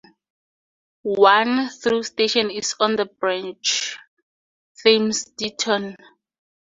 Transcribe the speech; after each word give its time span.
One 1.03 1.69
through 1.69 2.01
station 2.01 2.49
is 2.49 2.73
on 2.79 2.95
the 2.95 3.05
branch, 3.05 3.99
Thames 4.81 5.25
Ditton. 5.25 5.95